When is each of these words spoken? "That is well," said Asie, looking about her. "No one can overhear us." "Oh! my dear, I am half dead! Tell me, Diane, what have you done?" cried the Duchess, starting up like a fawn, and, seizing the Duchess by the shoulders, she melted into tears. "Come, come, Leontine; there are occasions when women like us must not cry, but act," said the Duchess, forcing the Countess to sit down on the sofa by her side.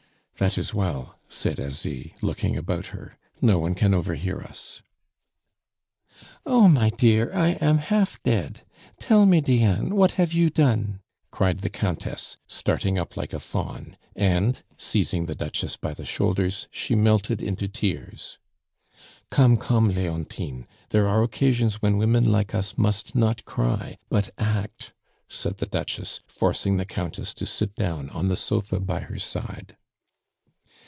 "That 0.37 0.57
is 0.57 0.73
well," 0.73 1.19
said 1.29 1.59
Asie, 1.59 2.15
looking 2.19 2.57
about 2.57 2.87
her. 2.87 3.15
"No 3.43 3.59
one 3.59 3.75
can 3.75 3.93
overhear 3.93 4.39
us." 4.41 4.81
"Oh! 6.47 6.67
my 6.67 6.89
dear, 6.89 7.31
I 7.31 7.49
am 7.61 7.77
half 7.77 8.19
dead! 8.23 8.61
Tell 8.97 9.27
me, 9.27 9.39
Diane, 9.39 9.93
what 9.95 10.13
have 10.13 10.33
you 10.33 10.49
done?" 10.49 10.99
cried 11.29 11.59
the 11.59 11.69
Duchess, 11.69 12.37
starting 12.47 12.97
up 12.97 13.15
like 13.15 13.33
a 13.33 13.39
fawn, 13.39 13.95
and, 14.15 14.63
seizing 14.77 15.27
the 15.27 15.35
Duchess 15.35 15.77
by 15.77 15.93
the 15.93 16.05
shoulders, 16.05 16.67
she 16.71 16.95
melted 16.95 17.39
into 17.39 17.67
tears. 17.67 18.39
"Come, 19.29 19.57
come, 19.57 19.89
Leontine; 19.89 20.65
there 20.89 21.07
are 21.07 21.21
occasions 21.21 21.83
when 21.83 21.99
women 21.99 22.31
like 22.31 22.55
us 22.55 22.79
must 22.79 23.13
not 23.13 23.45
cry, 23.45 23.99
but 24.09 24.31
act," 24.39 24.91
said 25.29 25.57
the 25.59 25.67
Duchess, 25.67 26.21
forcing 26.27 26.77
the 26.77 26.85
Countess 26.85 27.35
to 27.35 27.45
sit 27.45 27.75
down 27.75 28.09
on 28.09 28.27
the 28.27 28.35
sofa 28.37 28.79
by 28.79 29.01
her 29.01 29.19
side. 29.19 29.77